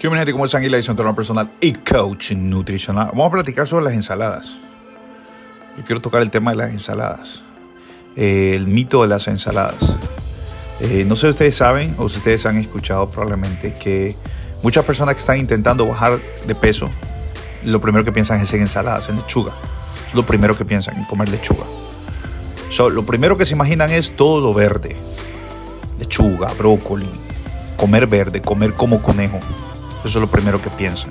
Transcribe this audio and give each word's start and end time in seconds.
¿Qué 0.00 0.08
onda, 0.08 0.20
gente? 0.20 0.32
¿Cómo 0.32 0.46
están? 0.46 0.62
Aquí 0.62 0.70
la 0.70 0.78
entrenador 0.78 1.14
personal 1.14 1.50
y 1.60 1.74
coach 1.74 2.32
nutricional. 2.32 3.08
Vamos 3.08 3.26
a 3.26 3.30
platicar 3.32 3.68
sobre 3.68 3.84
las 3.84 3.92
ensaladas. 3.92 4.56
Yo 5.76 5.84
quiero 5.84 6.00
tocar 6.00 6.22
el 6.22 6.30
tema 6.30 6.52
de 6.52 6.56
las 6.56 6.70
ensaladas. 6.70 7.42
Eh, 8.16 8.52
el 8.54 8.66
mito 8.66 9.02
de 9.02 9.08
las 9.08 9.28
ensaladas. 9.28 9.94
Eh, 10.80 11.04
no 11.06 11.16
sé 11.16 11.26
si 11.26 11.30
ustedes 11.32 11.54
saben 11.54 11.94
o 11.98 12.08
si 12.08 12.16
ustedes 12.16 12.46
han 12.46 12.56
escuchado 12.56 13.10
probablemente 13.10 13.74
que 13.74 14.16
muchas 14.62 14.86
personas 14.86 15.16
que 15.16 15.20
están 15.20 15.36
intentando 15.36 15.84
bajar 15.84 16.18
de 16.46 16.54
peso, 16.54 16.90
lo 17.66 17.78
primero 17.82 18.02
que 18.02 18.10
piensan 18.10 18.40
es 18.40 18.50
en 18.54 18.62
ensaladas, 18.62 19.10
en 19.10 19.16
lechuga. 19.16 19.52
Es 20.08 20.14
lo 20.14 20.24
primero 20.24 20.56
que 20.56 20.64
piensan, 20.64 20.96
en 20.96 21.04
comer 21.04 21.28
lechuga. 21.28 21.66
So, 22.70 22.88
lo 22.88 23.04
primero 23.04 23.36
que 23.36 23.44
se 23.44 23.52
imaginan 23.52 23.90
es 23.90 24.16
todo 24.16 24.40
lo 24.40 24.54
verde. 24.54 24.96
Lechuga, 25.98 26.54
brócoli, 26.54 27.10
comer 27.76 28.06
verde, 28.06 28.40
comer 28.40 28.72
como 28.72 29.02
conejo. 29.02 29.40
Eso 30.04 30.18
es 30.18 30.22
lo 30.22 30.26
primero 30.26 30.60
que 30.60 30.70
piensan. 30.70 31.10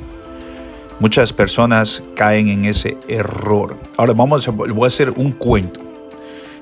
Muchas 0.99 1.31
personas 1.31 2.03
caen 2.15 2.49
en 2.49 2.65
ese 2.65 2.97
error. 3.07 3.77
Ahora 3.95 4.13
vamos 4.13 4.47
a, 4.47 4.51
les 4.51 4.73
voy 4.73 4.83
a 4.83 4.87
hacer 4.87 5.11
un 5.15 5.31
cuento. 5.31 5.79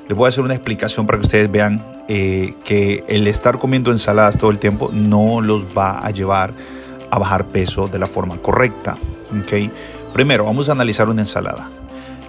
Les 0.07 0.15
voy 0.15 0.27
a 0.27 0.29
hacer 0.29 0.43
una 0.43 0.53
explicación 0.53 1.05
para 1.05 1.17
que 1.17 1.25
ustedes 1.25 1.51
vean 1.51 1.83
eh, 2.07 2.53
que 2.63 3.03
el 3.07 3.27
estar 3.27 3.57
comiendo 3.57 3.91
ensaladas 3.91 4.37
todo 4.37 4.51
el 4.51 4.59
tiempo 4.59 4.91
no 4.93 5.41
los 5.41 5.65
va 5.77 5.99
a 5.99 6.11
llevar 6.11 6.53
a 7.09 7.19
bajar 7.19 7.47
peso 7.47 7.87
de 7.87 7.99
la 7.99 8.05
forma 8.05 8.37
correcta. 8.37 8.95
¿okay? 9.41 9.71
Primero, 10.13 10.45
vamos 10.45 10.69
a 10.69 10.73
analizar 10.73 11.09
una 11.09 11.21
ensalada. 11.21 11.71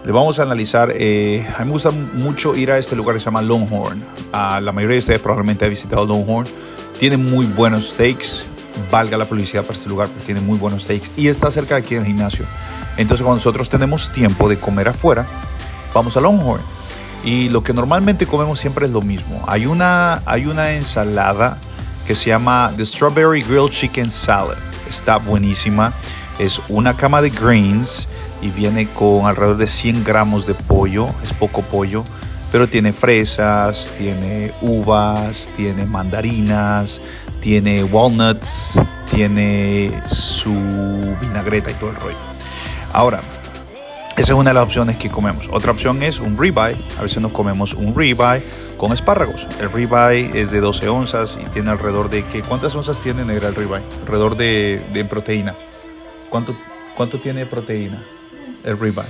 Le 0.04 0.12
vamos 0.12 0.38
a 0.38 0.44
analizar, 0.44 0.90
eh, 0.94 1.46
a 1.56 1.60
mí 1.60 1.66
me 1.66 1.72
gusta 1.72 1.90
mucho 1.90 2.56
ir 2.56 2.70
a 2.70 2.78
este 2.78 2.96
lugar 2.96 3.14
que 3.14 3.20
se 3.20 3.26
llama 3.26 3.42
Longhorn. 3.42 4.02
A 4.32 4.60
la 4.60 4.72
mayoría 4.72 4.94
de 4.94 5.00
ustedes 5.00 5.20
probablemente 5.20 5.66
ha 5.66 5.68
visitado 5.68 6.06
Longhorn. 6.06 6.46
Tiene 6.98 7.18
muy 7.18 7.44
buenos 7.44 7.90
steaks. 7.90 8.47
Valga 8.90 9.16
la 9.16 9.24
publicidad 9.24 9.64
para 9.64 9.76
este 9.76 9.88
lugar, 9.88 10.08
porque 10.08 10.24
tiene 10.24 10.40
muy 10.40 10.58
buenos 10.58 10.84
steaks. 10.84 11.10
Y 11.16 11.28
está 11.28 11.50
cerca 11.50 11.74
de 11.74 11.82
aquí 11.82 11.94
del 11.94 12.04
gimnasio. 12.04 12.44
Entonces, 12.96 13.24
cuando 13.24 13.36
nosotros 13.36 13.68
tenemos 13.68 14.12
tiempo 14.12 14.48
de 14.48 14.58
comer 14.58 14.88
afuera, 14.88 15.26
vamos 15.94 16.16
a 16.16 16.20
Longhorn. 16.20 16.62
Y 17.24 17.48
lo 17.48 17.62
que 17.62 17.72
normalmente 17.72 18.26
comemos 18.26 18.60
siempre 18.60 18.86
es 18.86 18.92
lo 18.92 19.02
mismo. 19.02 19.44
Hay 19.46 19.66
una, 19.66 20.22
hay 20.24 20.46
una 20.46 20.72
ensalada 20.72 21.58
que 22.06 22.14
se 22.14 22.30
llama 22.30 22.72
The 22.76 22.86
Strawberry 22.86 23.42
Grilled 23.42 23.70
Chicken 23.70 24.10
Salad. 24.10 24.56
Está 24.88 25.18
buenísima. 25.18 25.92
Es 26.38 26.60
una 26.68 26.96
cama 26.96 27.20
de 27.20 27.30
greens 27.30 28.08
y 28.40 28.50
viene 28.50 28.88
con 28.88 29.26
alrededor 29.26 29.58
de 29.58 29.66
100 29.66 30.04
gramos 30.04 30.46
de 30.46 30.54
pollo. 30.54 31.08
Es 31.22 31.32
poco 31.32 31.62
pollo, 31.62 32.04
pero 32.50 32.68
tiene 32.68 32.92
fresas, 32.92 33.90
tiene 33.98 34.52
uvas, 34.62 35.50
tiene 35.56 35.84
mandarinas, 35.84 37.00
tiene 37.40 37.84
walnuts, 37.84 38.80
tiene 39.10 40.02
su 40.08 40.54
vinagreta 41.20 41.70
y 41.70 41.74
todo 41.74 41.90
el 41.90 41.96
rollo. 41.96 42.16
Ahora, 42.92 43.20
esa 44.16 44.32
es 44.32 44.38
una 44.38 44.50
de 44.50 44.54
las 44.54 44.64
opciones 44.64 44.96
que 44.96 45.08
comemos. 45.08 45.48
Otra 45.52 45.70
opción 45.70 46.02
es 46.02 46.18
un 46.18 46.36
ribeye. 46.36 46.76
A 46.98 47.02
veces 47.02 47.22
nos 47.22 47.30
comemos 47.30 47.74
un 47.74 47.94
ribeye 47.94 48.42
con 48.76 48.92
espárragos. 48.92 49.46
El 49.60 49.70
ribeye 49.70 50.40
es 50.40 50.50
de 50.50 50.60
12 50.60 50.88
onzas 50.88 51.38
y 51.40 51.48
tiene 51.50 51.70
alrededor 51.70 52.10
de 52.10 52.24
¿qué? 52.24 52.42
¿Cuántas 52.42 52.74
onzas 52.74 53.00
tiene 53.00 53.24
negra 53.24 53.48
el 53.48 53.54
ribeye? 53.54 53.84
Alrededor 54.02 54.36
de, 54.36 55.06
proteína. 55.08 55.54
¿Cuánto, 56.30 56.56
¿Cuánto 56.96 57.18
tiene 57.18 57.46
proteína 57.46 58.02
el 58.64 58.78
ribeye? 58.78 59.08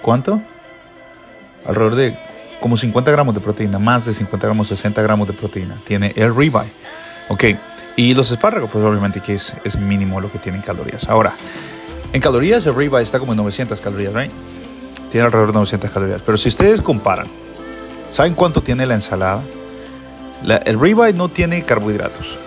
¿Cuánto? 0.00 0.40
Alrededor 1.66 1.94
de 1.96 2.27
como 2.60 2.76
50 2.76 3.10
gramos 3.10 3.34
de 3.34 3.40
proteína, 3.40 3.78
más 3.78 4.04
de 4.04 4.14
50 4.14 4.46
gramos, 4.46 4.68
60 4.68 5.00
gramos 5.02 5.28
de 5.28 5.34
proteína. 5.34 5.80
Tiene 5.86 6.12
el 6.16 6.34
ribeye. 6.34 6.72
Ok. 7.28 7.44
Y 7.96 8.14
los 8.14 8.30
espárragos, 8.30 8.70
pues 8.70 8.84
obviamente 8.84 9.20
que 9.20 9.34
es, 9.34 9.78
mínimo 9.78 10.20
lo 10.20 10.30
que 10.30 10.38
tienen 10.38 10.62
calorías. 10.62 11.08
Ahora, 11.08 11.32
en 12.12 12.20
calorías 12.20 12.64
el 12.66 12.74
ribeye 12.74 13.02
está 13.02 13.18
como 13.18 13.32
en 13.32 13.38
900 13.38 13.80
calorías, 13.80 14.14
¿right? 14.14 14.30
Tiene 15.10 15.26
alrededor 15.26 15.48
de 15.48 15.54
900 15.54 15.90
calorías. 15.90 16.22
Pero 16.24 16.38
si 16.38 16.48
ustedes 16.48 16.80
comparan, 16.80 17.26
¿saben 18.10 18.34
cuánto 18.34 18.62
tiene 18.62 18.86
la 18.86 18.94
ensalada? 18.94 19.42
La, 20.44 20.56
el 20.58 20.78
ribeye 20.78 21.12
no 21.12 21.28
tiene 21.28 21.64
carbohidratos 21.64 22.38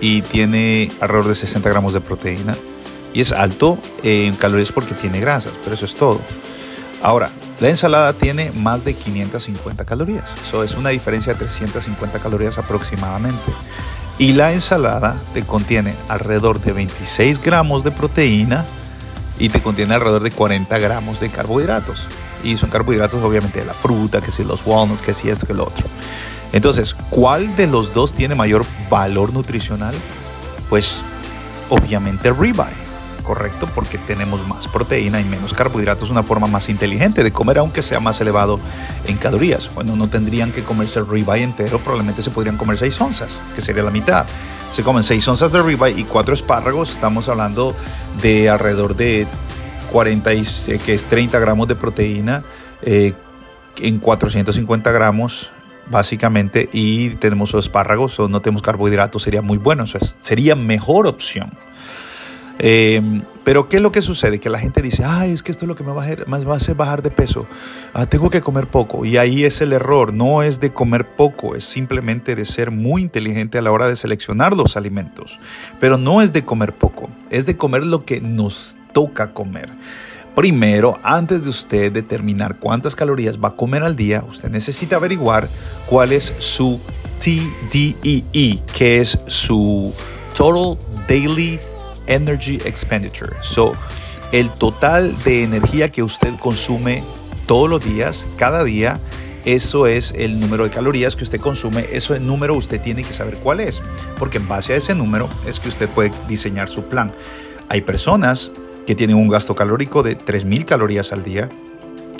y 0.00 0.22
tiene 0.22 0.92
alrededor 1.00 1.28
de 1.28 1.34
60 1.34 1.68
gramos 1.68 1.92
de 1.92 2.00
proteína 2.00 2.54
y 3.12 3.20
es 3.20 3.32
alto 3.32 3.78
en 4.04 4.36
calorías 4.36 4.70
porque 4.70 4.94
tiene 4.94 5.18
grasas, 5.18 5.52
pero 5.64 5.74
eso 5.74 5.86
es 5.86 5.96
todo. 5.96 6.20
Ahora, 7.02 7.30
la 7.60 7.68
ensalada 7.68 8.12
tiene 8.12 8.52
más 8.52 8.84
de 8.84 8.94
550 8.94 9.84
calorías, 9.84 10.24
eso 10.46 10.62
es 10.62 10.74
una 10.74 10.90
diferencia 10.90 11.32
de 11.32 11.40
350 11.40 12.18
calorías 12.20 12.58
aproximadamente. 12.58 13.52
Y 14.18 14.32
la 14.32 14.52
ensalada 14.52 15.16
te 15.32 15.44
contiene 15.44 15.94
alrededor 16.08 16.60
de 16.60 16.72
26 16.72 17.40
gramos 17.40 17.84
de 17.84 17.92
proteína 17.92 18.64
y 19.38 19.48
te 19.48 19.60
contiene 19.60 19.94
alrededor 19.94 20.22
de 20.22 20.32
40 20.32 20.76
gramos 20.78 21.20
de 21.20 21.28
carbohidratos. 21.28 22.04
Y 22.42 22.56
son 22.56 22.70
carbohidratos 22.70 23.22
obviamente 23.22 23.60
de 23.60 23.66
la 23.66 23.74
fruta, 23.74 24.20
que 24.20 24.32
si 24.32 24.42
los 24.42 24.66
walnuts, 24.66 25.02
que 25.02 25.14
si 25.14 25.28
esto, 25.28 25.46
que 25.46 25.54
lo 25.54 25.64
otro. 25.64 25.86
Entonces, 26.52 26.94
¿cuál 27.10 27.54
de 27.56 27.66
los 27.66 27.94
dos 27.94 28.12
tiene 28.12 28.34
mayor 28.34 28.64
valor 28.90 29.32
nutricional? 29.32 29.94
Pues 30.68 31.00
obviamente 31.68 32.28
el 32.28 32.36
ribeye, 32.36 32.87
¿correcto? 33.28 33.68
Porque 33.74 33.98
tenemos 33.98 34.48
más 34.48 34.68
proteína 34.68 35.20
y 35.20 35.24
menos 35.24 35.52
carbohidratos, 35.52 36.08
una 36.08 36.22
forma 36.22 36.46
más 36.46 36.70
inteligente 36.70 37.22
de 37.22 37.30
comer, 37.30 37.58
aunque 37.58 37.82
sea 37.82 38.00
más 38.00 38.18
elevado 38.22 38.58
en 39.06 39.18
calorías. 39.18 39.68
Bueno, 39.74 39.96
no 39.96 40.08
tendrían 40.08 40.50
que 40.50 40.62
comerse 40.62 41.00
el 41.00 41.06
ribeye 41.06 41.44
entero, 41.44 41.78
probablemente 41.78 42.22
se 42.22 42.30
podrían 42.30 42.56
comer 42.56 42.78
6 42.78 42.98
onzas, 43.02 43.28
que 43.54 43.60
sería 43.60 43.82
la 43.82 43.90
mitad. 43.90 44.24
Se 44.72 44.82
comen 44.82 45.02
6 45.02 45.28
onzas 45.28 45.52
de 45.52 45.62
ribeye 45.62 46.00
y 46.00 46.04
4 46.04 46.32
espárragos, 46.32 46.90
estamos 46.90 47.28
hablando 47.28 47.76
de 48.22 48.48
alrededor 48.48 48.96
de 48.96 49.26
40, 49.92 50.30
que 50.82 50.94
es 50.94 51.04
30 51.04 51.38
gramos 51.38 51.68
de 51.68 51.74
proteína 51.74 52.44
eh, 52.80 53.12
en 53.76 53.98
450 53.98 54.90
gramos 54.90 55.50
básicamente, 55.90 56.70
y 56.72 57.10
tenemos 57.16 57.52
los 57.52 57.66
espárragos, 57.66 58.18
o 58.20 58.28
no 58.28 58.40
tenemos 58.40 58.62
carbohidratos, 58.62 59.22
sería 59.22 59.42
muy 59.42 59.58
bueno, 59.58 59.84
sería 59.86 60.56
mejor 60.56 61.06
opción. 61.06 61.50
Eh, 62.58 63.00
pero 63.44 63.68
¿qué 63.68 63.76
es 63.76 63.82
lo 63.82 63.92
que 63.92 64.02
sucede? 64.02 64.40
Que 64.40 64.50
la 64.50 64.58
gente 64.58 64.82
dice, 64.82 65.04
ay, 65.04 65.32
es 65.32 65.42
que 65.42 65.52
esto 65.52 65.64
es 65.64 65.68
lo 65.68 65.74
que 65.74 65.84
me 65.84 65.92
va 65.92 66.02
a, 66.02 66.04
hacer, 66.04 66.28
me 66.28 66.44
va 66.44 66.54
a 66.54 66.56
hacer 66.56 66.74
bajar 66.74 67.02
de 67.02 67.10
peso. 67.10 67.46
Ah, 67.94 68.06
tengo 68.06 68.28
que 68.28 68.40
comer 68.40 68.66
poco. 68.66 69.04
Y 69.04 69.16
ahí 69.16 69.44
es 69.44 69.60
el 69.60 69.72
error. 69.72 70.12
No 70.12 70.42
es 70.42 70.60
de 70.60 70.72
comer 70.72 71.06
poco, 71.06 71.54
es 71.54 71.64
simplemente 71.64 72.34
de 72.34 72.44
ser 72.44 72.70
muy 72.70 73.00
inteligente 73.02 73.56
a 73.56 73.62
la 73.62 73.72
hora 73.72 73.88
de 73.88 73.96
seleccionar 73.96 74.56
los 74.56 74.76
alimentos. 74.76 75.38
Pero 75.80 75.96
no 75.96 76.20
es 76.20 76.32
de 76.32 76.44
comer 76.44 76.74
poco, 76.74 77.08
es 77.30 77.46
de 77.46 77.56
comer 77.56 77.86
lo 77.86 78.04
que 78.04 78.20
nos 78.20 78.76
toca 78.92 79.32
comer. 79.32 79.70
Primero, 80.34 80.98
antes 81.02 81.42
de 81.42 81.50
usted 81.50 81.90
determinar 81.90 82.58
cuántas 82.58 82.94
calorías 82.94 83.38
va 83.38 83.48
a 83.48 83.56
comer 83.56 83.82
al 83.82 83.96
día, 83.96 84.24
usted 84.28 84.50
necesita 84.50 84.96
averiguar 84.96 85.48
cuál 85.86 86.12
es 86.12 86.32
su 86.38 86.80
TDEE, 87.20 88.62
que 88.76 89.00
es 89.00 89.18
su 89.26 89.92
Total 90.36 90.78
Daily 91.08 91.58
Energy 92.08 92.56
Expenditure. 92.64 93.36
So, 93.40 93.74
el 94.32 94.50
total 94.50 95.14
de 95.24 95.44
energía 95.44 95.88
que 95.90 96.02
usted 96.02 96.34
consume 96.38 97.02
todos 97.46 97.70
los 97.70 97.84
días, 97.84 98.26
cada 98.36 98.64
día, 98.64 99.00
eso 99.44 99.86
es 99.86 100.12
el 100.16 100.40
número 100.40 100.64
de 100.64 100.70
calorías 100.70 101.16
que 101.16 101.24
usted 101.24 101.40
consume. 101.40 101.86
Eso 101.92 102.14
el 102.14 102.26
número 102.26 102.54
usted 102.54 102.80
tiene 102.80 103.02
que 103.02 103.14
saber 103.14 103.38
cuál 103.38 103.60
es, 103.60 103.80
porque 104.18 104.38
en 104.38 104.46
base 104.46 104.74
a 104.74 104.76
ese 104.76 104.94
número 104.94 105.28
es 105.46 105.60
que 105.60 105.68
usted 105.68 105.88
puede 105.88 106.12
diseñar 106.28 106.68
su 106.68 106.84
plan. 106.84 107.12
Hay 107.68 107.80
personas 107.80 108.50
que 108.86 108.94
tienen 108.94 109.16
un 109.16 109.28
gasto 109.28 109.54
calórico 109.54 110.02
de 110.02 110.18
3.000 110.18 110.64
calorías 110.64 111.12
al 111.12 111.22
día. 111.22 111.48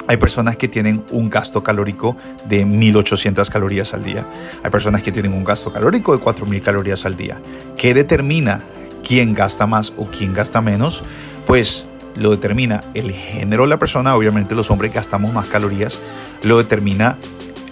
Hay 0.07 0.17
personas 0.17 0.57
que 0.57 0.69
tienen 0.69 1.05
un 1.11 1.29
gasto 1.29 1.63
calórico 1.63 2.17
de 2.49 2.65
1.800 2.65 3.49
calorías 3.51 3.93
al 3.93 4.05
día. 4.05 4.25
Hay 4.63 4.71
personas 4.71 5.03
que 5.03 5.13
tienen 5.13 5.35
un 5.35 5.45
gasto 5.45 5.71
calórico 5.71 6.17
de 6.17 6.23
4.000 6.23 6.63
calorías 6.63 7.05
al 7.05 7.17
día. 7.17 7.41
¿Qué 7.77 7.93
determina 7.93 8.63
quién 9.05 9.35
gasta 9.35 9.67
más 9.67 9.93
o 9.97 10.07
quién 10.07 10.35
gasta 10.35 10.61
menos? 10.61 11.03
Pues 11.47 11.87
lo 12.17 12.31
determina 12.31 12.85
el 12.95 13.13
género 13.13 13.63
de 13.65 13.71
la 13.71 13.79
persona. 13.79 14.15
Obviamente 14.15 14.55
los 14.55 14.71
hombres 14.71 14.93
gastamos 14.93 15.33
más 15.33 15.47
calorías. 15.47 15.99
Lo 16.43 16.59
determina 16.59 17.17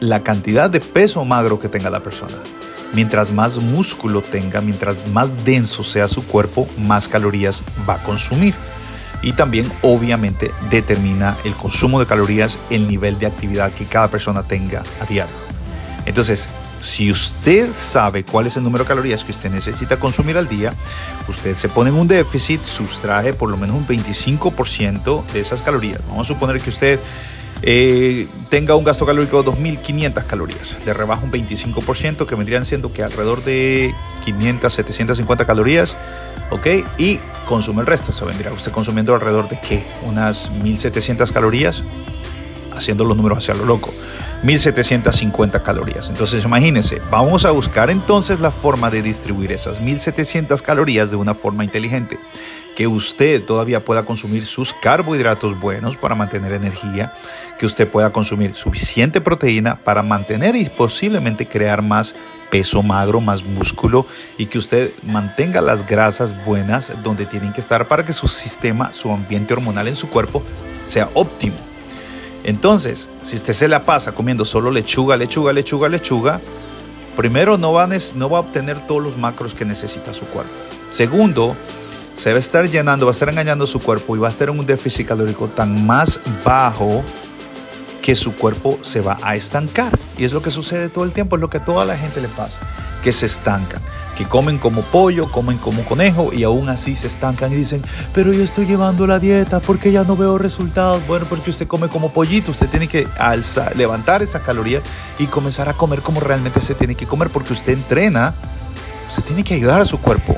la 0.00 0.23
cantidad 0.23 0.70
de 0.70 0.81
peso 0.81 1.25
magro 1.25 1.58
que 1.58 1.69
tenga 1.69 1.90
la 1.90 2.00
persona. 2.00 2.37
mientras 2.93 3.32
más 3.32 3.58
músculo 3.58 4.23
tenga, 4.23 4.61
mientras 4.61 4.96
más 5.08 5.44
denso 5.44 5.84
sea 5.84 6.08
su 6.08 6.25
cuerpo, 6.26 6.67
más 6.78 7.08
calorías 7.08 7.62
va 7.88 7.94
a 7.94 8.02
consumir. 8.02 8.55
Y 9.23 9.32
también 9.32 9.70
obviamente 9.82 10.50
determina 10.70 11.37
el 11.44 11.55
consumo 11.55 12.00
de 12.00 12.06
calorías, 12.06 12.58
el 12.70 12.87
nivel 12.87 13.19
de 13.19 13.26
actividad 13.26 13.73
que 13.73 13.84
cada 13.84 14.08
persona 14.08 14.43
tenga 14.43 14.82
a 15.00 15.05
diario. 15.05 15.34
Entonces, 16.05 16.49
si 16.81 17.11
usted 17.11 17.70
sabe 17.75 18.25
cuál 18.25 18.46
es 18.46 18.56
el 18.56 18.64
número 18.64 18.84
de 18.84 18.88
calorías 18.88 19.25
que 19.25 19.32
usted 19.32 19.50
necesita 19.50 19.99
consumir 19.99 20.37
al 20.37 20.49
día, 20.49 20.75
usted 21.28 21.55
se 21.55 21.69
pone 21.69 21.90
en 21.90 21.96
un 21.96 22.08
déficit, 22.08 22.62
sustrae 22.62 23.32
por 23.32 23.50
lo 23.50 23.56
menos 23.56 23.76
un 23.76 23.87
25% 23.87 25.26
de 25.26 25.40
esas 25.40 25.62
calorías. 25.62 26.00
Vamos 26.08 26.31
a 26.31 26.34
suponer 26.34 26.61
que 26.61 26.70
usted 26.70 27.00
eh, 27.62 28.28
tenga 28.50 28.76
un 28.76 28.84
gasto 28.84 29.06
calórico 29.06 29.43
de 29.43 29.50
2.500 29.50 30.26
calorías. 30.26 30.76
Le 30.84 30.93
rebaja 30.93 31.25
un 31.25 31.32
25% 31.32 32.26
que 32.26 32.34
vendrían 32.34 32.67
siendo 32.67 32.93
que 32.93 33.02
alrededor 33.02 33.43
de 33.44 33.94
500, 34.25 34.73
750 34.73 35.46
calorías. 35.46 35.96
¿Ok? 36.50 36.67
Y 36.99 37.19
consume 37.46 37.81
el 37.81 37.87
resto. 37.87 38.12
Se 38.12 38.25
vendría 38.25 38.52
usted 38.52 38.73
consumiendo 38.73 39.14
alrededor 39.14 39.49
de 39.49 39.58
qué? 39.61 39.82
Unas 40.02 40.52
1.700 40.52 41.32
calorías. 41.32 41.82
Haciendo 42.76 43.05
los 43.05 43.17
números 43.17 43.38
hacia 43.38 43.55
lo 43.55 43.64
loco. 43.64 43.93
1750 44.43 45.62
calorías. 45.62 46.08
Entonces 46.08 46.44
imagínense, 46.44 47.00
vamos 47.11 47.44
a 47.44 47.50
buscar 47.50 47.90
entonces 47.90 48.40
la 48.40 48.50
forma 48.50 48.90
de 48.90 49.02
distribuir 49.02 49.52
esas 49.52 49.81
1700 49.81 50.62
calorías 50.62 51.11
de 51.11 51.17
una 51.17 51.34
forma 51.34 51.64
inteligente. 51.64 52.19
Que 52.76 52.87
usted 52.87 53.43
todavía 53.43 53.84
pueda 53.84 54.05
consumir 54.05 54.44
sus 54.44 54.75
carbohidratos 54.75 55.58
buenos 55.58 55.96
para 55.96 56.14
mantener 56.14 56.52
energía, 56.52 57.12
que 57.58 57.64
usted 57.64 57.88
pueda 57.88 58.12
consumir 58.12 58.55
suficiente 58.55 59.23
proteína 59.23 59.76
para 59.76 60.02
mantener 60.02 60.56
y 60.56 60.67
posiblemente 60.67 61.46
crear 61.46 61.81
más 61.81 62.14
peso 62.50 62.82
magro, 62.82 63.20
más 63.20 63.43
músculo 63.43 64.06
y 64.37 64.46
que 64.46 64.58
usted 64.58 64.93
mantenga 65.02 65.61
las 65.61 65.87
grasas 65.87 66.44
buenas 66.44 66.93
donde 67.02 67.26
tienen 67.26 67.52
que 67.52 67.61
estar 67.61 67.88
para 67.88 68.05
que 68.05 68.12
su 68.12 68.28
sistema, 68.28 68.93
su 68.93 69.11
ambiente 69.11 69.55
hormonal 69.55 69.88
en 69.88 69.96
su 69.96 70.08
cuerpo 70.08 70.43
sea 70.87 71.08
óptimo. 71.14 71.65
Entonces, 72.46 73.10
si 73.22 73.34
usted 73.34 73.52
se 73.52 73.66
la 73.66 73.82
pasa 73.82 74.12
comiendo 74.12 74.44
solo 74.44 74.70
lechuga, 74.70 75.16
lechuga, 75.16 75.52
lechuga, 75.52 75.88
lechuga, 75.88 76.40
primero 77.16 77.58
no 77.58 77.72
va, 77.72 77.82
a, 77.82 78.38
obtener 78.38 78.87
todos 78.87 79.02
los 79.02 79.19
macros 79.19 79.52
que 79.52 79.64
necesita 79.64 80.14
su 80.14 80.26
cuerpo. 80.26 80.52
Segundo, 80.90 81.56
se 82.14 82.31
va 82.31 82.37
a 82.37 82.38
estar 82.38 82.70
llenando, 82.70 83.04
va 83.04 83.10
a 83.10 83.14
estar 83.14 83.28
engañando 83.28 83.66
su 83.66 83.81
cuerpo 83.81 84.14
y 84.14 84.20
va 84.20 84.28
a 84.28 84.31
estar 84.31 84.48
en 84.48 84.60
un 84.60 84.64
déficit 84.64 85.08
calórico 85.08 85.48
tan 85.48 85.84
más 85.84 86.20
bajo 86.44 87.02
que 88.00 88.14
su 88.14 88.37
cuerpo 88.37 88.78
se 88.82 89.00
va 89.00 89.19
a 89.22 89.34
estancar. 89.34 89.99
Y 90.16 90.25
es 90.25 90.32
lo 90.32 90.40
que 90.40 90.52
sucede 90.52 90.88
todo 90.88 91.02
el 91.02 91.12
tiempo, 91.12 91.34
es 91.34 91.40
lo 91.40 91.50
que 91.50 91.56
a 91.56 91.64
toda 91.64 91.84
la 91.84 91.99
gente 91.99 92.20
le 92.20 92.28
pasa, 92.28 92.58
que 93.02 93.10
se 93.10 93.26
estancan 93.26 93.82
que 94.16 94.24
comen 94.24 94.58
como 94.58 94.82
pollo, 94.82 95.30
comen 95.30 95.58
como 95.58 95.84
conejo 95.84 96.32
y 96.32 96.42
aún 96.42 96.68
así 96.68 96.96
se 96.96 97.06
estancan 97.06 97.52
y 97.52 97.56
dicen, 97.56 97.82
pero 98.12 98.32
yo 98.32 98.42
estoy 98.42 98.66
llevando 98.66 99.06
la 99.06 99.18
dieta 99.18 99.60
porque 99.60 99.92
ya 99.92 100.04
no 100.04 100.16
veo 100.16 100.38
resultados. 100.38 101.06
Bueno, 101.06 101.26
porque 101.28 101.50
usted 101.50 101.68
come 101.68 101.88
como 101.88 102.10
pollito, 102.10 102.50
usted 102.50 102.68
tiene 102.68 102.88
que 102.88 103.06
alzar, 103.18 103.76
levantar 103.76 104.22
esa 104.22 104.40
caloría 104.40 104.80
y 105.18 105.26
comenzar 105.26 105.68
a 105.68 105.74
comer 105.74 106.00
como 106.00 106.20
realmente 106.20 106.60
se 106.60 106.74
tiene 106.74 106.94
que 106.94 107.06
comer 107.06 107.28
porque 107.28 107.52
usted 107.52 107.74
entrena, 107.74 108.34
usted 109.08 109.22
tiene 109.24 109.44
que 109.44 109.54
ayudar 109.54 109.80
a 109.82 109.84
su 109.84 109.98
cuerpo. 110.00 110.34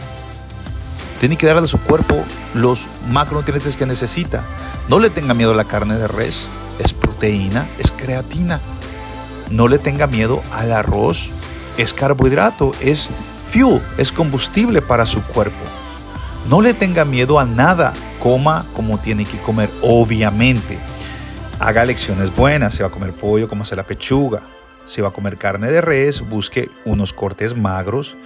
Tiene 1.20 1.36
que 1.36 1.46
darle 1.46 1.62
a 1.62 1.68
su 1.68 1.80
cuerpo 1.80 2.22
los 2.54 2.82
macronutrientes 3.10 3.76
que 3.76 3.86
necesita. 3.86 4.42
No 4.88 4.98
le 4.98 5.10
tenga 5.10 5.34
miedo 5.34 5.52
a 5.52 5.56
la 5.56 5.64
carne 5.64 5.96
de 5.96 6.08
res, 6.08 6.46
es 6.78 6.92
proteína, 6.92 7.66
es 7.78 7.90
creatina. 7.92 8.60
No 9.50 9.66
le 9.68 9.78
tenga 9.78 10.06
miedo 10.06 10.42
al 10.52 10.72
arroz, 10.72 11.30
es 11.76 11.92
carbohidrato, 11.92 12.72
es 12.80 13.08
fuel, 13.50 13.80
es 13.96 14.12
combustible 14.12 14.82
para 14.82 15.06
su 15.06 15.22
cuerpo. 15.22 15.56
No 16.48 16.60
le 16.60 16.74
tenga 16.74 17.04
miedo 17.04 17.38
a 17.38 17.44
nada, 17.44 17.92
coma 18.20 18.64
como 18.74 18.98
tiene 18.98 19.24
que 19.24 19.38
comer, 19.38 19.68
obviamente. 19.82 20.78
Haga 21.58 21.84
lecciones 21.84 22.34
buenas, 22.34 22.74
se 22.74 22.82
va 22.82 22.88
a 22.88 22.92
comer 22.92 23.12
pollo, 23.12 23.48
como 23.48 23.64
hace 23.64 23.76
la 23.76 23.82
pechuga, 23.82 24.42
se 24.84 25.02
va 25.02 25.08
a 25.08 25.12
comer 25.12 25.36
carne 25.36 25.70
de 25.70 25.80
res, 25.80 26.20
busque 26.20 26.70
unos 26.84 27.12
cortes 27.12 27.56
magros. 27.56 28.16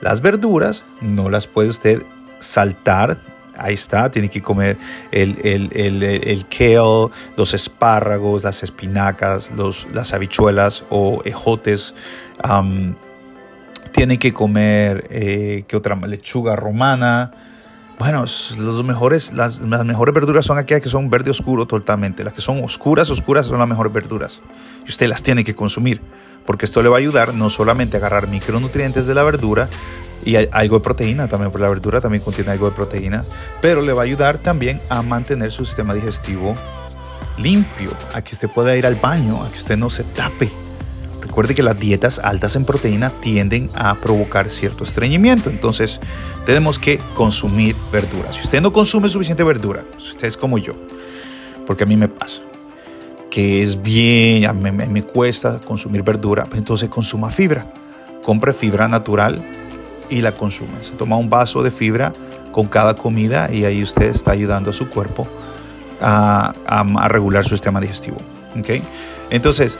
Las 0.00 0.20
verduras 0.20 0.84
no 1.00 1.28
las 1.28 1.46
puede 1.46 1.68
usted 1.68 2.02
saltar, 2.38 3.18
ahí 3.58 3.74
está, 3.74 4.10
tiene 4.10 4.28
que 4.28 4.40
comer 4.40 4.76
el, 5.10 5.38
el, 5.42 6.46
kale, 6.48 7.10
los 7.36 7.54
espárragos, 7.54 8.44
las 8.44 8.62
espinacas, 8.62 9.50
los, 9.50 9.86
las 9.92 10.12
habichuelas 10.12 10.84
o 10.90 11.22
ejotes 11.24 11.94
tiene 13.96 14.18
que 14.18 14.34
comer, 14.34 15.06
eh, 15.08 15.64
¿qué 15.66 15.74
otra? 15.74 15.96
Lechuga 15.96 16.54
romana. 16.54 17.32
Bueno, 17.98 18.20
los 18.20 18.84
mejores, 18.84 19.32
las, 19.32 19.62
mejores 19.62 20.14
verduras 20.14 20.44
son 20.44 20.58
aquellas 20.58 20.82
que 20.82 20.90
son 20.90 21.08
verde 21.08 21.30
oscuro 21.30 21.66
totalmente. 21.66 22.22
Las 22.22 22.34
que 22.34 22.42
son 22.42 22.62
oscuras, 22.62 23.08
oscuras 23.08 23.46
son 23.46 23.58
las 23.58 23.66
mejores 23.66 23.90
verduras. 23.90 24.42
Y 24.86 24.90
usted 24.90 25.08
las 25.08 25.22
tiene 25.22 25.44
que 25.44 25.54
consumir, 25.54 26.02
porque 26.44 26.66
esto 26.66 26.82
le 26.82 26.90
va 26.90 26.96
a 26.96 26.98
ayudar 26.98 27.32
no 27.32 27.48
solamente 27.48 27.96
a 27.96 28.00
agarrar 28.00 28.28
micronutrientes 28.28 29.06
de 29.06 29.14
la 29.14 29.22
verdura 29.22 29.66
y 30.26 30.36
algo 30.36 30.76
de 30.76 30.84
proteína 30.84 31.26
también, 31.26 31.50
porque 31.50 31.62
la 31.62 31.70
verdura 31.70 32.02
también 32.02 32.22
contiene 32.22 32.50
algo 32.50 32.68
de 32.68 32.76
proteína, 32.76 33.24
pero 33.62 33.80
le 33.80 33.94
va 33.94 34.02
a 34.02 34.04
ayudar 34.04 34.36
también 34.36 34.78
a 34.90 35.00
mantener 35.00 35.52
su 35.52 35.64
sistema 35.64 35.94
digestivo 35.94 36.54
limpio, 37.38 37.92
a 38.12 38.20
que 38.20 38.34
usted 38.34 38.50
pueda 38.50 38.76
ir 38.76 38.84
al 38.84 38.96
baño, 38.96 39.42
a 39.42 39.50
que 39.50 39.56
usted 39.56 39.78
no 39.78 39.88
se 39.88 40.04
tape 40.04 40.65
Recuerde 41.26 41.56
que 41.56 41.64
las 41.64 41.78
dietas 41.78 42.20
altas 42.20 42.54
en 42.54 42.64
proteína 42.64 43.10
tienden 43.10 43.68
a 43.74 43.96
provocar 43.96 44.48
cierto 44.48 44.84
estreñimiento, 44.84 45.50
entonces 45.50 45.98
tenemos 46.44 46.78
que 46.78 46.98
consumir 47.14 47.74
verdura. 47.92 48.32
Si 48.32 48.42
usted 48.42 48.60
no 48.62 48.72
consume 48.72 49.08
suficiente 49.08 49.42
verdura, 49.42 49.84
si 49.98 50.10
usted 50.10 50.28
es 50.28 50.36
como 50.36 50.56
yo, 50.56 50.74
porque 51.66 51.82
a 51.82 51.86
mí 51.86 51.96
me 51.96 52.06
pasa, 52.06 52.42
que 53.28 53.60
es 53.60 53.82
bien, 53.82 54.46
a 54.46 54.52
mí 54.52 54.70
me, 54.70 55.02
cuesta 55.02 55.60
consumir 55.60 56.04
verdura, 56.04 56.44
pues 56.44 56.58
entonces 56.58 56.88
consuma 56.88 57.28
fibra. 57.30 57.72
Compre 58.22 58.52
fibra 58.52 58.86
natural 58.86 59.44
y 60.08 60.20
la 60.20 60.30
consume. 60.30 60.80
Se 60.80 60.92
toma 60.92 61.16
un 61.16 61.28
vaso 61.28 61.60
de 61.64 61.72
fibra 61.72 62.12
con 62.52 62.68
cada 62.68 62.94
comida 62.94 63.52
y 63.52 63.64
ahí 63.64 63.82
usted 63.82 64.06
está 64.06 64.30
ayudando 64.30 64.70
a 64.70 64.72
su 64.72 64.88
cuerpo 64.88 65.26
a, 66.00 66.52
regular 67.08 67.42
su 67.42 67.50
sistema 67.50 67.80
digestivo. 67.80 68.16
Entonces, 69.30 69.76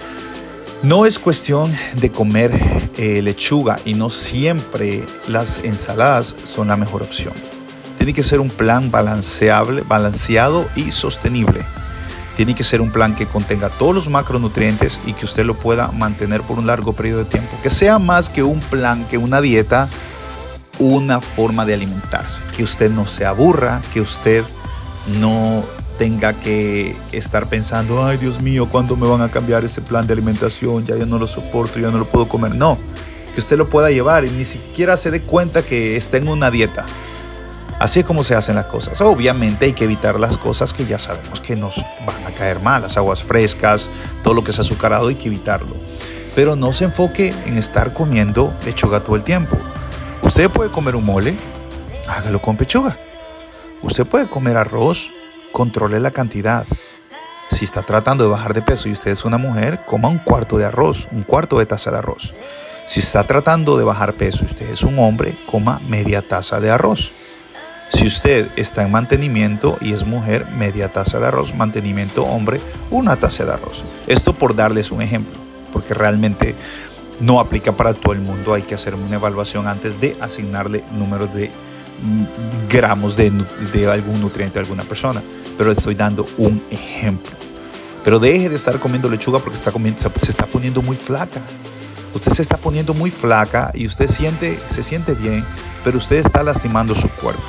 no 0.82 1.06
es 1.06 1.18
cuestión 1.18 1.72
de 1.94 2.10
comer 2.10 2.52
eh, 2.96 3.22
lechuga 3.22 3.78
y 3.84 3.94
no 3.94 4.10
siempre 4.10 5.04
las 5.28 5.64
ensaladas 5.64 6.34
son 6.44 6.68
la 6.68 6.76
mejor 6.76 7.02
opción. 7.02 7.34
Tiene 7.98 8.12
que 8.12 8.22
ser 8.22 8.40
un 8.40 8.50
plan 8.50 8.90
balanceable, 8.90 9.82
balanceado 9.82 10.66
y 10.76 10.92
sostenible. 10.92 11.62
Tiene 12.36 12.54
que 12.54 12.64
ser 12.64 12.82
un 12.82 12.90
plan 12.90 13.14
que 13.14 13.26
contenga 13.26 13.70
todos 13.70 13.94
los 13.94 14.10
macronutrientes 14.10 15.00
y 15.06 15.14
que 15.14 15.24
usted 15.24 15.44
lo 15.44 15.54
pueda 15.54 15.88
mantener 15.88 16.42
por 16.42 16.58
un 16.58 16.66
largo 16.66 16.92
periodo 16.92 17.20
de 17.20 17.30
tiempo. 17.30 17.56
Que 17.62 17.70
sea 17.70 17.98
más 17.98 18.28
que 18.28 18.42
un 18.42 18.60
plan, 18.60 19.06
que 19.08 19.16
una 19.16 19.40
dieta, 19.40 19.88
una 20.78 21.22
forma 21.22 21.64
de 21.64 21.74
alimentarse. 21.74 22.40
Que 22.54 22.62
usted 22.62 22.90
no 22.90 23.06
se 23.06 23.24
aburra, 23.24 23.80
que 23.94 24.02
usted 24.02 24.44
no 25.18 25.64
tenga 25.98 26.34
que 26.34 26.96
estar 27.12 27.48
pensando, 27.48 28.04
ay 28.04 28.18
Dios 28.18 28.40
mío, 28.40 28.68
¿cuándo 28.70 28.96
me 28.96 29.06
van 29.06 29.22
a 29.22 29.30
cambiar 29.30 29.64
este 29.64 29.80
plan 29.80 30.06
de 30.06 30.12
alimentación? 30.12 30.86
Ya 30.86 30.96
yo 30.96 31.06
no 31.06 31.18
lo 31.18 31.26
soporto, 31.26 31.78
ya 31.78 31.90
no 31.90 31.98
lo 31.98 32.04
puedo 32.06 32.28
comer. 32.28 32.54
No, 32.54 32.78
que 33.34 33.40
usted 33.40 33.56
lo 33.56 33.68
pueda 33.68 33.90
llevar 33.90 34.24
y 34.24 34.30
ni 34.30 34.44
siquiera 34.44 34.96
se 34.96 35.10
dé 35.10 35.22
cuenta 35.22 35.62
que 35.62 35.96
está 35.96 36.16
en 36.16 36.28
una 36.28 36.50
dieta. 36.50 36.86
Así 37.78 38.00
es 38.00 38.06
como 38.06 38.24
se 38.24 38.34
hacen 38.34 38.54
las 38.54 38.64
cosas. 38.66 39.00
Obviamente 39.02 39.66
hay 39.66 39.74
que 39.74 39.84
evitar 39.84 40.18
las 40.18 40.38
cosas 40.38 40.72
que 40.72 40.86
ya 40.86 40.98
sabemos 40.98 41.40
que 41.40 41.56
nos 41.56 41.76
van 42.06 42.24
a 42.26 42.30
caer 42.30 42.60
mal, 42.60 42.82
las 42.82 42.96
aguas 42.96 43.22
frescas, 43.22 43.90
todo 44.22 44.32
lo 44.32 44.42
que 44.42 44.52
es 44.52 44.58
azucarado, 44.58 45.08
hay 45.08 45.16
que 45.16 45.28
evitarlo. 45.28 45.74
Pero 46.34 46.56
no 46.56 46.72
se 46.72 46.84
enfoque 46.84 47.34
en 47.44 47.58
estar 47.58 47.92
comiendo 47.92 48.54
lechuga 48.64 49.00
todo 49.00 49.16
el 49.16 49.24
tiempo. 49.24 49.58
Usted 50.22 50.50
puede 50.50 50.70
comer 50.70 50.96
un 50.96 51.04
mole, 51.04 51.36
hágalo 52.08 52.40
con 52.40 52.56
pechuga. 52.56 52.96
Usted 53.82 54.06
puede 54.06 54.26
comer 54.26 54.56
arroz, 54.56 55.10
controle 55.52 56.00
la 56.00 56.10
cantidad. 56.10 56.66
Si 57.50 57.64
está 57.64 57.82
tratando 57.82 58.24
de 58.24 58.30
bajar 58.30 58.54
de 58.54 58.62
peso 58.62 58.88
y 58.88 58.92
usted 58.92 59.12
es 59.12 59.24
una 59.24 59.38
mujer, 59.38 59.80
coma 59.86 60.08
un 60.08 60.18
cuarto 60.18 60.58
de 60.58 60.64
arroz, 60.64 61.08
un 61.12 61.22
cuarto 61.22 61.58
de 61.58 61.66
taza 61.66 61.90
de 61.90 61.98
arroz. 61.98 62.34
Si 62.86 63.00
está 63.00 63.24
tratando 63.24 63.76
de 63.76 63.84
bajar 63.84 64.14
peso 64.14 64.40
y 64.42 64.46
usted 64.46 64.70
es 64.70 64.82
un 64.82 64.98
hombre, 64.98 65.34
coma 65.46 65.80
media 65.88 66.22
taza 66.22 66.60
de 66.60 66.70
arroz. 66.70 67.12
Si 67.92 68.06
usted 68.06 68.48
está 68.56 68.82
en 68.82 68.90
mantenimiento 68.90 69.78
y 69.80 69.92
es 69.92 70.04
mujer, 70.04 70.46
media 70.50 70.92
taza 70.92 71.18
de 71.18 71.26
arroz. 71.26 71.54
Mantenimiento 71.54 72.24
hombre, 72.24 72.60
una 72.90 73.16
taza 73.16 73.44
de 73.44 73.52
arroz. 73.52 73.84
Esto 74.06 74.32
por 74.32 74.54
darles 74.54 74.90
un 74.90 75.02
ejemplo, 75.02 75.38
porque 75.72 75.94
realmente 75.94 76.54
no 77.20 77.40
aplica 77.40 77.72
para 77.72 77.94
todo 77.94 78.12
el 78.12 78.20
mundo. 78.20 78.54
Hay 78.54 78.62
que 78.62 78.74
hacer 78.74 78.94
una 78.94 79.16
evaluación 79.16 79.66
antes 79.66 80.00
de 80.00 80.16
asignarle 80.20 80.84
números 80.92 81.32
de 81.32 81.50
gramos 82.68 83.16
de, 83.16 83.32
algún 83.90 84.20
nutriente 84.20 84.58
a 84.58 84.62
alguna 84.62 84.82
persona 84.82 85.22
pero 85.56 85.70
le 85.70 85.76
estoy 85.76 85.94
dando 85.94 86.26
un 86.38 86.62
ejemplo. 86.70 87.32
Pero 88.04 88.18
deje 88.18 88.48
de 88.48 88.56
estar 88.56 88.78
comiendo 88.78 89.08
lechuga 89.08 89.38
porque 89.38 89.56
está 89.56 89.72
comiendo, 89.72 90.00
se 90.22 90.30
está 90.30 90.46
poniendo 90.46 90.82
muy 90.82 90.96
flaca. 90.96 91.40
usted 92.14 92.32
se 92.32 92.42
está 92.42 92.56
poniendo 92.56 92.94
muy 92.94 93.10
flaca 93.10 93.72
y 93.74 93.86
usted 93.86 94.08
siente, 94.08 94.58
se 94.70 94.82
siente 94.82 95.14
bien, 95.14 95.44
pero 95.84 95.98
usted 95.98 96.24
está 96.24 96.42
lastimando 96.42 96.94
su 96.94 97.08
cuerpo. 97.08 97.42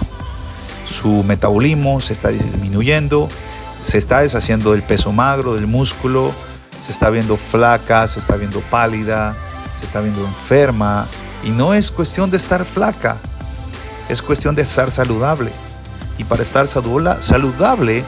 Su 0.86 1.24
metabolismo 1.24 2.00
se 2.02 2.14
está 2.14 2.30
disminuyendo, 2.30 3.30
se 3.84 3.98
está 3.98 4.22
deshaciendo 4.22 4.72
del 4.72 4.84
peso 4.84 5.12
magro, 5.12 5.54
del 5.54 5.68
músculo, 5.68 6.34
se 6.82 6.92
está 6.92 7.10
viendo 7.10 7.38
flaca, 7.38 8.08
se 8.08 8.20
está 8.20 8.36
viendo 8.36 8.62
pálida, 8.62 9.36
se 9.78 9.86
está 9.86 10.02
viendo 10.02 10.26
enferma. 10.26 11.06
Y 11.44 11.50
no 11.50 11.74
es 11.74 11.92
cuestión 11.92 12.32
de 12.32 12.38
estar 12.38 12.66
flaca, 12.66 13.18
es 14.10 14.22
cuestión 14.22 14.56
de 14.56 14.64
estar 14.64 14.92
saludable. 14.92 15.52
Y 16.18 16.24
para 16.24 16.42
estar 16.42 16.68
saludable, 16.68 18.04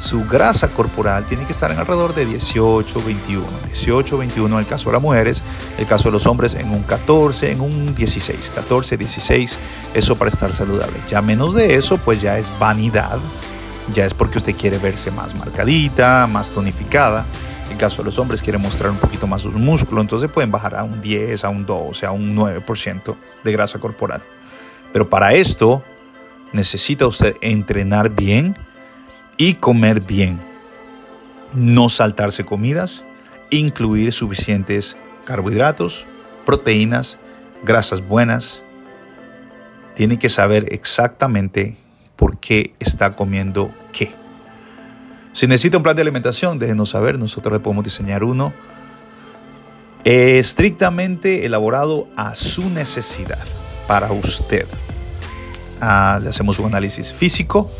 su 0.00 0.24
grasa 0.24 0.68
corporal 0.68 1.26
tiene 1.26 1.44
que 1.44 1.52
estar 1.52 1.70
en 1.70 1.78
alrededor 1.78 2.14
de 2.14 2.24
18, 2.24 3.02
21. 3.04 3.46
18, 3.66 4.18
21 4.18 4.54
en 4.54 4.60
el 4.60 4.66
caso 4.66 4.86
de 4.88 4.94
las 4.94 5.02
mujeres, 5.02 5.42
el 5.78 5.86
caso 5.86 6.04
de 6.04 6.12
los 6.12 6.26
hombres 6.26 6.54
en 6.54 6.70
un 6.70 6.82
14, 6.82 7.52
en 7.52 7.60
un 7.60 7.94
16. 7.94 8.50
14, 8.54 8.96
16, 8.96 9.56
eso 9.94 10.16
para 10.16 10.30
estar 10.30 10.52
saludable. 10.54 10.96
Ya 11.08 11.20
menos 11.20 11.54
de 11.54 11.74
eso, 11.74 11.98
pues 11.98 12.22
ya 12.22 12.38
es 12.38 12.50
vanidad. 12.58 13.18
Ya 13.92 14.06
es 14.06 14.14
porque 14.14 14.38
usted 14.38 14.56
quiere 14.56 14.78
verse 14.78 15.10
más 15.10 15.34
marcadita, 15.34 16.26
más 16.26 16.50
tonificada. 16.50 17.26
En 17.66 17.72
el 17.72 17.78
caso 17.78 17.98
de 17.98 18.04
los 18.04 18.18
hombres 18.18 18.40
quiere 18.40 18.58
mostrar 18.58 18.90
un 18.90 18.96
poquito 18.96 19.26
más 19.26 19.42
sus 19.42 19.54
músculos, 19.54 20.02
entonces 20.02 20.30
pueden 20.30 20.50
bajar 20.50 20.74
a 20.74 20.82
un 20.82 21.00
10, 21.02 21.44
a 21.44 21.50
un 21.50 21.66
12, 21.66 22.06
a 22.06 22.10
un 22.10 22.34
9% 22.34 23.14
de 23.44 23.52
grasa 23.52 23.78
corporal. 23.78 24.22
Pero 24.92 25.08
para 25.08 25.34
esto 25.34 25.82
necesita 26.52 27.06
usted 27.06 27.36
entrenar 27.40 28.10
bien 28.10 28.56
y 29.36 29.54
comer 29.54 30.00
bien. 30.00 30.40
No 31.54 31.88
saltarse 31.88 32.44
comidas, 32.44 33.02
incluir 33.50 34.12
suficientes 34.12 34.96
carbohidratos, 35.24 36.06
proteínas, 36.44 37.18
grasas 37.62 38.06
buenas. 38.06 38.62
Tiene 39.94 40.18
que 40.18 40.28
saber 40.28 40.72
exactamente 40.72 41.76
por 42.16 42.38
qué 42.38 42.74
está 42.78 43.16
comiendo 43.16 43.72
qué. 43.92 44.14
Si 45.32 45.46
necesita 45.46 45.76
un 45.76 45.82
plan 45.82 45.96
de 45.96 46.02
alimentación, 46.02 46.58
déjenos 46.58 46.90
saber, 46.90 47.18
nosotros 47.18 47.52
le 47.52 47.60
podemos 47.60 47.84
diseñar 47.84 48.24
uno 48.24 48.52
estrictamente 50.04 51.46
elaborado 51.46 52.08
a 52.16 52.34
su 52.34 52.70
necesidad, 52.70 53.38
para 53.86 54.10
usted. 54.12 54.66
Ah, 55.80 56.18
le 56.22 56.28
hacemos 56.28 56.58
un 56.58 56.66
análisis 56.66 57.12
físico, 57.12 57.70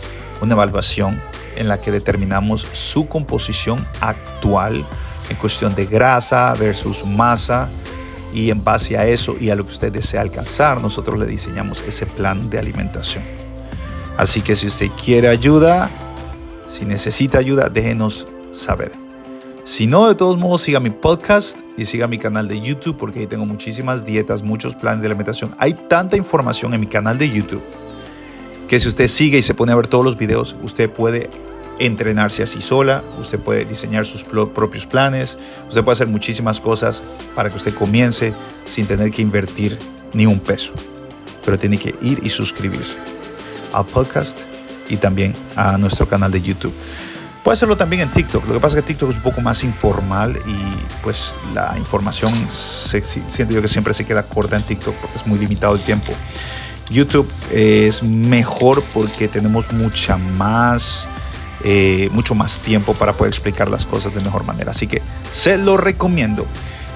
una 0.40 0.54
evaluación 0.54 1.20
en 1.56 1.68
la 1.68 1.80
que 1.80 1.90
determinamos 1.90 2.66
su 2.72 3.06
composición 3.06 3.86
actual 4.00 4.86
en 5.28 5.36
cuestión 5.36 5.74
de 5.74 5.86
grasa 5.86 6.54
versus 6.54 7.04
masa 7.04 7.68
y 8.32 8.50
en 8.50 8.62
base 8.62 8.96
a 8.96 9.06
eso 9.06 9.36
y 9.38 9.50
a 9.50 9.56
lo 9.56 9.64
que 9.64 9.72
usted 9.72 9.92
desea 9.92 10.20
alcanzar, 10.20 10.80
nosotros 10.80 11.18
le 11.18 11.26
diseñamos 11.26 11.82
ese 11.82 12.06
plan 12.06 12.48
de 12.48 12.58
alimentación. 12.58 13.24
Así 14.16 14.40
que 14.40 14.56
si 14.56 14.66
usted 14.66 14.88
quiere 15.02 15.28
ayuda, 15.28 15.90
si 16.68 16.84
necesita 16.84 17.38
ayuda, 17.38 17.68
déjenos 17.68 18.26
saber. 18.52 19.09
Si 19.70 19.86
no, 19.86 20.08
de 20.08 20.16
todos 20.16 20.36
modos, 20.36 20.62
siga 20.62 20.80
mi 20.80 20.90
podcast 20.90 21.60
y 21.76 21.84
siga 21.84 22.08
mi 22.08 22.18
canal 22.18 22.48
de 22.48 22.60
YouTube 22.60 22.96
porque 22.96 23.20
ahí 23.20 23.28
tengo 23.28 23.46
muchísimas 23.46 24.04
dietas, 24.04 24.42
muchos 24.42 24.74
planes 24.74 25.00
de 25.00 25.06
alimentación. 25.06 25.54
Hay 25.58 25.74
tanta 25.74 26.16
información 26.16 26.74
en 26.74 26.80
mi 26.80 26.88
canal 26.88 27.18
de 27.18 27.30
YouTube 27.30 27.62
que 28.66 28.80
si 28.80 28.88
usted 28.88 29.06
sigue 29.06 29.38
y 29.38 29.42
se 29.42 29.54
pone 29.54 29.70
a 29.70 29.76
ver 29.76 29.86
todos 29.86 30.04
los 30.04 30.18
videos, 30.18 30.56
usted 30.64 30.90
puede 30.90 31.30
entrenarse 31.78 32.42
así 32.42 32.60
sola, 32.60 33.04
usted 33.20 33.38
puede 33.38 33.64
diseñar 33.64 34.06
sus 34.06 34.24
propios 34.24 34.86
planes, 34.86 35.38
usted 35.68 35.84
puede 35.84 35.92
hacer 35.92 36.08
muchísimas 36.08 36.60
cosas 36.60 37.00
para 37.36 37.48
que 37.48 37.56
usted 37.56 37.72
comience 37.72 38.34
sin 38.66 38.86
tener 38.86 39.12
que 39.12 39.22
invertir 39.22 39.78
ni 40.12 40.26
un 40.26 40.40
peso. 40.40 40.72
Pero 41.44 41.60
tiene 41.60 41.78
que 41.78 41.94
ir 42.02 42.18
y 42.24 42.30
suscribirse 42.30 42.98
al 43.72 43.86
podcast 43.86 44.40
y 44.88 44.96
también 44.96 45.32
a 45.54 45.78
nuestro 45.78 46.08
canal 46.08 46.32
de 46.32 46.42
YouTube. 46.42 46.74
Puede 47.42 47.54
hacerlo 47.54 47.76
también 47.76 48.02
en 48.02 48.10
TikTok. 48.10 48.46
Lo 48.46 48.54
que 48.54 48.60
pasa 48.60 48.76
es 48.76 48.84
que 48.84 48.88
TikTok 48.88 49.10
es 49.10 49.16
un 49.16 49.22
poco 49.22 49.40
más 49.40 49.64
informal 49.64 50.38
y 50.46 51.02
pues 51.02 51.34
la 51.54 51.74
información 51.78 52.32
siento 52.50 53.54
yo 53.54 53.62
que 53.62 53.68
siempre 53.68 53.94
se 53.94 54.04
queda 54.04 54.24
corta 54.24 54.56
en 54.56 54.62
TikTok 54.62 54.94
porque 54.96 55.16
es 55.16 55.26
muy 55.26 55.38
limitado 55.38 55.74
el 55.74 55.80
tiempo. 55.80 56.12
YouTube 56.90 57.30
es 57.50 58.02
mejor 58.02 58.82
porque 58.92 59.28
tenemos 59.28 59.72
mucha 59.72 60.18
más, 60.18 61.06
eh, 61.64 62.10
mucho 62.12 62.34
más 62.34 62.60
tiempo 62.60 62.94
para 62.94 63.14
poder 63.14 63.32
explicar 63.32 63.70
las 63.70 63.86
cosas 63.86 64.14
de 64.14 64.20
mejor 64.20 64.44
manera. 64.44 64.72
Así 64.72 64.86
que 64.86 65.00
se 65.30 65.56
lo 65.56 65.76
recomiendo. 65.76 66.44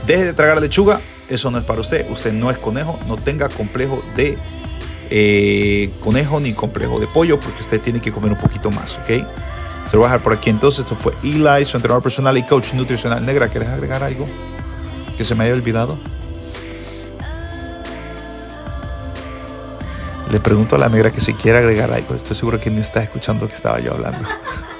Deje 0.06 0.24
de 0.24 0.32
tragar 0.34 0.60
lechuga, 0.60 1.00
eso 1.30 1.50
no 1.50 1.58
es 1.58 1.64
para 1.64 1.80
usted. 1.80 2.10
Usted 2.10 2.34
no 2.34 2.50
es 2.50 2.58
conejo, 2.58 2.98
no 3.08 3.16
tenga 3.16 3.48
complejo 3.48 4.02
de 4.14 4.36
eh, 5.10 5.90
conejo 6.00 6.40
ni 6.40 6.52
complejo 6.52 6.98
de 6.98 7.06
pollo 7.06 7.38
porque 7.40 7.62
usted 7.62 7.80
tiene 7.80 8.00
que 8.00 8.12
comer 8.12 8.32
un 8.32 8.38
poquito 8.38 8.70
más, 8.70 8.98
¿ok? 8.98 9.24
Se 9.94 9.98
lo 9.98 10.08
voy 10.08 10.18
por 10.18 10.32
aquí. 10.32 10.50
Entonces, 10.50 10.80
esto 10.80 10.96
fue 10.96 11.12
Eli, 11.22 11.64
su 11.64 11.76
entrenador 11.76 12.02
personal 12.02 12.36
y 12.36 12.42
coach 12.42 12.72
nutricional. 12.72 13.24
Negra, 13.24 13.46
¿quieres 13.46 13.68
agregar 13.68 14.02
algo 14.02 14.26
que 15.16 15.24
se 15.24 15.36
me 15.36 15.44
haya 15.44 15.52
olvidado? 15.52 15.96
Le 20.32 20.40
pregunto 20.40 20.74
a 20.74 20.80
la 20.80 20.88
negra 20.88 21.12
que 21.12 21.20
si 21.20 21.32
quiere 21.32 21.58
agregar 21.58 21.92
algo. 21.92 22.16
Estoy 22.16 22.34
seguro 22.34 22.58
que 22.58 22.70
ni 22.70 22.80
está 22.80 23.04
escuchando 23.04 23.44
lo 23.44 23.48
que 23.48 23.54
estaba 23.54 23.78
yo 23.78 23.92
hablando. 23.92 24.18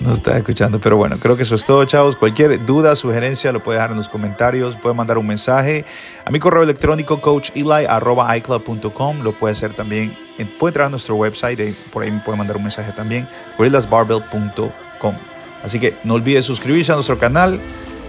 no 0.00 0.12
está 0.12 0.36
escuchando, 0.36 0.80
pero 0.80 0.96
bueno, 0.96 1.16
creo 1.18 1.36
que 1.36 1.42
eso 1.42 1.54
es 1.54 1.66
todo, 1.66 1.84
chavos. 1.84 2.16
Cualquier 2.16 2.64
duda, 2.64 2.96
sugerencia, 2.96 3.52
lo 3.52 3.62
puede 3.62 3.78
dejar 3.78 3.92
en 3.92 3.98
los 3.98 4.08
comentarios. 4.08 4.76
Puede 4.76 4.94
mandar 4.94 5.18
un 5.18 5.26
mensaje 5.26 5.84
a 6.24 6.30
mi 6.30 6.38
correo 6.38 6.62
electrónico 6.62 7.20
coacheli.icloud.com. 7.20 9.22
Lo 9.22 9.32
puede 9.32 9.52
hacer 9.52 9.74
también. 9.74 10.16
Puede 10.58 10.70
entrar 10.70 10.86
a 10.86 10.90
nuestro 10.90 11.16
website, 11.16 11.60
y 11.60 11.76
por 11.92 12.02
ahí 12.02 12.10
me 12.10 12.20
puede 12.20 12.38
mandar 12.38 12.56
un 12.56 12.62
mensaje 12.62 12.92
también. 12.92 13.28
gorillasbarbell.com. 13.56 15.14
Así 15.62 15.80
que 15.80 15.96
no 16.04 16.14
olvide 16.14 16.42
suscribirse 16.42 16.92
a 16.92 16.94
nuestro 16.94 17.18
canal 17.18 17.58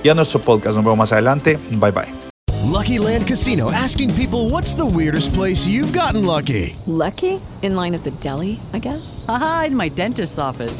y 0.03 0.09
a 0.09 0.13
nuestro 0.13 0.39
podcast. 0.39 0.75
Nos 0.75 0.83
vemos 0.83 0.97
más 0.97 1.11
adelante. 1.11 1.57
Bye 1.71 1.91
bye. 1.91 2.29
Lucky 2.69 2.99
Land 2.99 3.27
Casino 3.27 3.71
asking 3.71 4.13
people 4.13 4.49
what's 4.49 4.75
the 4.75 4.85
weirdest 4.85 5.33
place 5.33 5.67
you've 5.67 5.91
gotten 5.91 6.25
lucky? 6.25 6.75
Lucky? 6.85 7.41
In 7.61 7.75
line 7.75 7.95
at 7.95 8.03
the 8.03 8.11
deli, 8.21 8.59
I 8.71 8.79
guess? 8.79 9.25
Aha, 9.27 9.65
in 9.67 9.75
my 9.75 9.89
dentist's 9.89 10.37
office. 10.37 10.79